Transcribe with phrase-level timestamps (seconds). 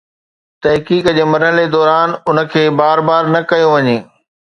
[0.63, 3.95] تحقيق جي مرحلي دوران ان کي بار بار نه ڪيو وڃي.